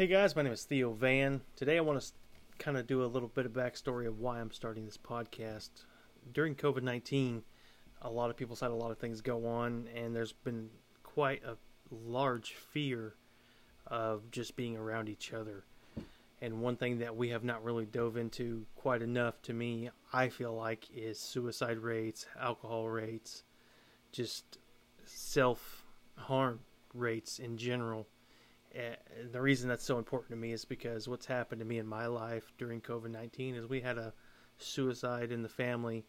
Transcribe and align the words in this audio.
Hey 0.00 0.06
guys, 0.06 0.34
my 0.34 0.40
name 0.40 0.54
is 0.54 0.64
Theo 0.64 0.92
Van. 0.92 1.42
Today 1.56 1.76
I 1.76 1.82
want 1.82 2.00
to 2.00 2.08
kind 2.58 2.78
of 2.78 2.86
do 2.86 3.04
a 3.04 3.04
little 3.04 3.28
bit 3.28 3.44
of 3.44 3.52
backstory 3.52 4.06
of 4.06 4.18
why 4.18 4.40
I'm 4.40 4.50
starting 4.50 4.86
this 4.86 4.96
podcast. 4.96 5.68
During 6.32 6.54
COVID 6.54 6.82
19, 6.82 7.42
a 8.00 8.08
lot 8.08 8.30
of 8.30 8.36
people 8.38 8.56
had 8.56 8.70
a 8.70 8.74
lot 8.74 8.92
of 8.92 8.96
things 8.96 9.20
go 9.20 9.46
on, 9.46 9.90
and 9.94 10.16
there's 10.16 10.32
been 10.32 10.70
quite 11.02 11.42
a 11.44 11.58
large 11.90 12.54
fear 12.54 13.12
of 13.88 14.30
just 14.30 14.56
being 14.56 14.74
around 14.74 15.10
each 15.10 15.34
other. 15.34 15.64
And 16.40 16.62
one 16.62 16.76
thing 16.76 17.00
that 17.00 17.14
we 17.14 17.28
have 17.28 17.44
not 17.44 17.62
really 17.62 17.84
dove 17.84 18.16
into 18.16 18.64
quite 18.76 19.02
enough 19.02 19.42
to 19.42 19.52
me, 19.52 19.90
I 20.14 20.30
feel 20.30 20.54
like, 20.54 20.86
is 20.96 21.20
suicide 21.20 21.76
rates, 21.76 22.24
alcohol 22.40 22.88
rates, 22.88 23.42
just 24.12 24.56
self 25.04 25.84
harm 26.16 26.60
rates 26.94 27.38
in 27.38 27.58
general 27.58 28.06
and 28.74 29.32
the 29.32 29.40
reason 29.40 29.68
that's 29.68 29.84
so 29.84 29.98
important 29.98 30.30
to 30.30 30.36
me 30.36 30.52
is 30.52 30.64
because 30.64 31.08
what's 31.08 31.26
happened 31.26 31.58
to 31.60 31.64
me 31.64 31.78
in 31.78 31.86
my 31.86 32.06
life 32.06 32.52
during 32.58 32.80
COVID 32.80 33.10
19 33.10 33.56
is 33.56 33.66
we 33.66 33.80
had 33.80 33.98
a 33.98 34.12
suicide 34.58 35.32
in 35.32 35.42
the 35.42 35.48
family. 35.48 36.04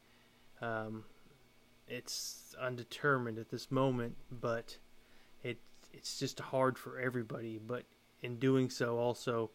Um, 0.61 1.03
it's 1.87 2.55
undetermined 2.59 3.39
at 3.39 3.49
this 3.49 3.71
moment, 3.71 4.15
but 4.29 4.77
it 5.43 5.59
it's 5.91 6.19
just 6.19 6.39
hard 6.39 6.77
for 6.77 6.99
everybody. 6.99 7.59
But 7.65 7.83
in 8.21 8.37
doing 8.37 8.69
so, 8.69 8.97
also, 8.97 9.51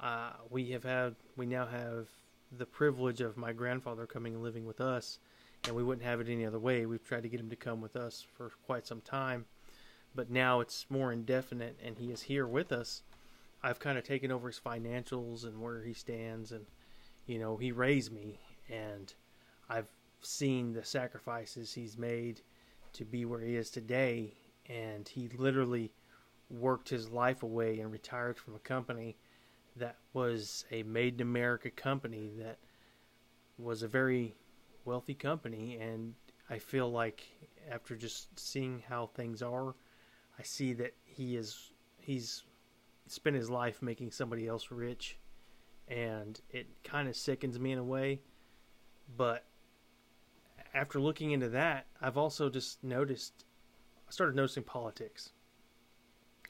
uh, 0.00 0.32
we 0.50 0.70
have 0.70 0.84
had 0.84 1.16
we 1.36 1.46
now 1.46 1.66
have 1.66 2.08
the 2.52 2.66
privilege 2.66 3.20
of 3.20 3.36
my 3.36 3.52
grandfather 3.52 4.06
coming 4.06 4.34
and 4.34 4.42
living 4.42 4.66
with 4.66 4.80
us, 4.80 5.18
and 5.66 5.74
we 5.74 5.82
wouldn't 5.82 6.06
have 6.06 6.20
it 6.20 6.28
any 6.28 6.44
other 6.44 6.58
way. 6.58 6.84
We've 6.84 7.04
tried 7.04 7.22
to 7.22 7.28
get 7.28 7.40
him 7.40 7.50
to 7.50 7.56
come 7.56 7.80
with 7.80 7.96
us 7.96 8.24
for 8.36 8.50
quite 8.66 8.86
some 8.86 9.00
time, 9.00 9.46
but 10.14 10.30
now 10.30 10.60
it's 10.60 10.86
more 10.88 11.12
indefinite 11.12 11.78
and 11.84 11.98
he 11.98 12.10
is 12.10 12.22
here 12.22 12.46
with 12.46 12.72
us. 12.72 13.02
I've 13.62 13.80
kind 13.80 13.98
of 13.98 14.04
taken 14.04 14.30
over 14.30 14.48
his 14.48 14.60
financials 14.64 15.44
and 15.44 15.60
where 15.60 15.82
he 15.82 15.94
stands 15.94 16.52
and 16.52 16.66
you 17.26 17.38
know, 17.38 17.56
he 17.56 17.72
raised 17.72 18.12
me 18.12 18.38
and 18.70 19.12
I've 19.68 19.88
seen 20.20 20.72
the 20.72 20.84
sacrifices 20.84 21.72
he's 21.72 21.98
made 21.98 22.40
to 22.92 23.04
be 23.04 23.24
where 23.24 23.40
he 23.40 23.56
is 23.56 23.70
today 23.70 24.34
and 24.66 25.08
he 25.08 25.28
literally 25.36 25.92
worked 26.50 26.88
his 26.88 27.10
life 27.10 27.42
away 27.42 27.80
and 27.80 27.90
retired 27.90 28.38
from 28.38 28.54
a 28.54 28.60
company 28.60 29.16
that 29.76 29.96
was 30.12 30.64
a 30.70 30.82
made 30.84 31.14
in 31.14 31.22
America 31.22 31.70
company 31.70 32.30
that 32.38 32.58
was 33.58 33.82
a 33.82 33.88
very 33.88 34.34
wealthy 34.84 35.14
company 35.14 35.78
and 35.80 36.14
I 36.48 36.58
feel 36.58 36.90
like 36.90 37.24
after 37.70 37.96
just 37.96 38.38
seeing 38.38 38.82
how 38.88 39.06
things 39.06 39.42
are 39.42 39.74
I 40.38 40.42
see 40.42 40.72
that 40.74 40.94
he 41.04 41.36
is 41.36 41.72
he's 41.98 42.42
spent 43.06 43.36
his 43.36 43.50
life 43.50 43.82
making 43.82 44.10
somebody 44.10 44.46
else 44.46 44.70
rich, 44.70 45.18
and 45.88 46.40
it 46.50 46.66
kind 46.82 47.08
of 47.08 47.16
sickens 47.16 47.58
me 47.58 47.72
in 47.72 47.78
a 47.78 47.84
way. 47.84 48.20
But 49.16 49.44
after 50.74 51.00
looking 51.00 51.30
into 51.30 51.48
that, 51.50 51.86
I've 52.00 52.18
also 52.18 52.50
just 52.50 52.82
noticed 52.82 53.44
I 54.08 54.10
started 54.10 54.36
noticing 54.36 54.64
politics. 54.64 55.30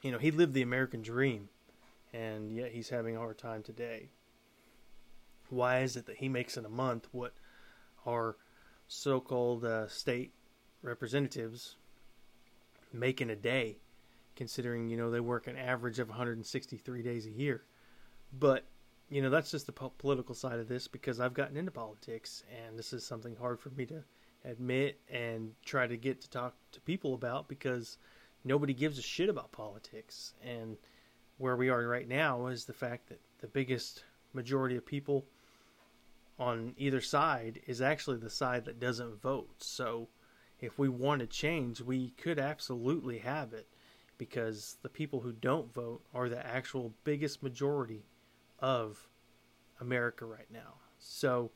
You 0.01 0.11
know, 0.11 0.19
he 0.19 0.31
lived 0.31 0.53
the 0.53 0.61
American 0.61 1.01
dream, 1.01 1.49
and 2.13 2.55
yet 2.55 2.71
he's 2.71 2.89
having 2.89 3.15
a 3.15 3.19
hard 3.19 3.37
time 3.37 3.63
today. 3.63 4.09
Why 5.49 5.81
is 5.81 5.95
it 5.95 6.05
that 6.07 6.17
he 6.17 6.29
makes 6.29 6.57
in 6.57 6.65
a 6.65 6.69
month 6.69 7.07
what 7.11 7.33
our 8.05 8.37
so-called 8.87 9.63
uh, 9.63 9.87
state 9.87 10.33
representatives 10.81 11.75
making 12.99 13.29
a 13.29 13.35
day, 13.35 13.77
considering 14.35 14.89
you 14.89 14.97
know 14.97 15.11
they 15.11 15.19
work 15.19 15.47
an 15.47 15.57
average 15.57 15.99
of 15.99 16.09
163 16.09 17.01
days 17.01 17.25
a 17.25 17.31
year. 17.31 17.63
But 18.37 18.65
you 19.09 19.21
know 19.21 19.29
that's 19.29 19.51
just 19.51 19.65
the 19.65 19.71
po- 19.71 19.93
political 19.97 20.35
side 20.35 20.59
of 20.59 20.67
this 20.67 20.87
because 20.87 21.19
I've 21.19 21.33
gotten 21.33 21.57
into 21.57 21.71
politics, 21.71 22.43
and 22.65 22.77
this 22.77 22.93
is 22.93 23.05
something 23.05 23.35
hard 23.35 23.59
for 23.59 23.69
me 23.71 23.85
to 23.87 24.03
admit 24.43 24.99
and 25.09 25.53
try 25.63 25.87
to 25.87 25.97
get 25.97 26.21
to 26.21 26.29
talk 26.29 26.55
to 26.71 26.79
people 26.81 27.13
about 27.13 27.47
because 27.47 27.97
nobody 28.43 28.73
gives 28.73 28.99
a 28.99 29.01
shit 29.01 29.29
about 29.29 29.51
politics. 29.51 30.33
And 30.43 30.77
where 31.37 31.55
we 31.55 31.69
are 31.69 31.87
right 31.87 32.07
now 32.07 32.47
is 32.47 32.65
the 32.65 32.73
fact 32.73 33.09
that 33.09 33.19
the 33.39 33.47
biggest 33.47 34.03
majority 34.33 34.75
of 34.75 34.85
people 34.85 35.25
on 36.37 36.73
either 36.77 37.01
side 37.01 37.61
is 37.65 37.81
actually 37.81 38.17
the 38.17 38.29
side 38.29 38.65
that 38.65 38.79
doesn't 38.79 39.21
vote. 39.21 39.63
So 39.63 40.07
if 40.59 40.79
we 40.79 40.89
want 40.89 41.21
to 41.21 41.27
change, 41.27 41.81
we 41.81 42.11
could 42.11 42.39
absolutely 42.39 43.19
have 43.19 43.53
it 43.53 43.67
because 44.17 44.77
the 44.81 44.89
people 44.89 45.21
who 45.21 45.31
don't 45.33 45.73
vote 45.73 46.01
are 46.13 46.29
the 46.29 46.45
actual 46.45 46.93
biggest 47.03 47.43
majority 47.43 48.05
of 48.59 49.07
America 49.81 50.25
right 50.25 50.49
now. 50.51 50.75
So 50.97 51.51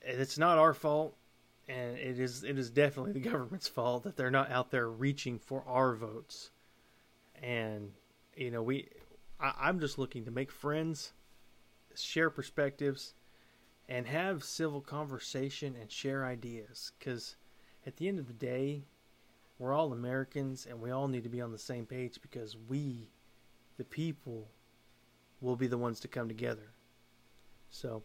it's 0.00 0.38
not 0.38 0.58
our 0.58 0.74
fault 0.74 1.16
and 1.68 1.96
it 1.96 2.18
is 2.18 2.44
it 2.44 2.58
is 2.58 2.70
definitely 2.70 3.12
the 3.12 3.20
government's 3.30 3.68
fault 3.68 4.04
that 4.04 4.16
they're 4.16 4.30
not 4.30 4.50
out 4.50 4.70
there 4.70 4.88
reaching 4.88 5.38
for 5.38 5.64
our 5.66 5.94
votes. 5.94 6.50
And 7.42 7.92
you 8.36 8.50
know, 8.50 8.62
we 8.62 8.88
I, 9.40 9.52
I'm 9.58 9.80
just 9.80 9.98
looking 9.98 10.24
to 10.24 10.30
make 10.30 10.50
friends, 10.50 11.12
share 11.94 12.30
perspectives, 12.30 13.14
and 13.88 14.06
have 14.06 14.44
civil 14.44 14.80
conversation 14.80 15.76
and 15.80 15.90
share 15.90 16.24
ideas 16.24 16.92
because 16.98 17.36
at 17.86 17.96
the 17.96 18.08
end 18.08 18.18
of 18.18 18.26
the 18.26 18.32
day, 18.32 18.82
we're 19.58 19.74
all 19.74 19.92
Americans 19.92 20.66
and 20.68 20.80
we 20.80 20.90
all 20.90 21.08
need 21.08 21.22
to 21.24 21.28
be 21.28 21.40
on 21.40 21.52
the 21.52 21.58
same 21.58 21.86
page 21.86 22.18
because 22.20 22.56
we, 22.68 23.08
the 23.76 23.84
people, 23.84 24.48
will 25.40 25.56
be 25.56 25.66
the 25.66 25.78
ones 25.78 26.00
to 26.00 26.08
come 26.08 26.26
together. 26.26 26.72
So, 27.70 28.02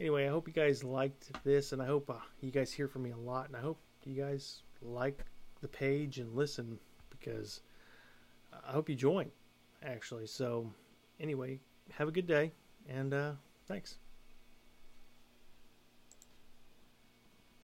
anyway, 0.00 0.26
I 0.26 0.30
hope 0.30 0.48
you 0.48 0.54
guys 0.54 0.82
liked 0.82 1.30
this 1.44 1.72
and 1.72 1.80
I 1.80 1.86
hope 1.86 2.10
uh, 2.10 2.14
you 2.40 2.50
guys 2.50 2.72
hear 2.72 2.88
from 2.88 3.04
me 3.04 3.12
a 3.12 3.16
lot 3.16 3.46
and 3.46 3.56
I 3.56 3.60
hope 3.60 3.78
you 4.04 4.20
guys 4.20 4.62
like 4.82 5.24
the 5.60 5.68
page 5.68 6.18
and 6.18 6.34
listen 6.34 6.78
because 7.10 7.60
I 8.66 8.72
hope 8.72 8.88
you 8.88 8.96
join 8.96 9.30
actually. 9.82 10.26
So, 10.26 10.70
anyway, 11.20 11.60
have 11.92 12.08
a 12.08 12.12
good 12.12 12.26
day 12.26 12.52
and 12.88 13.14
uh, 13.14 13.32
thanks. 13.68 13.98